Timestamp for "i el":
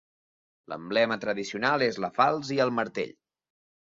2.57-2.75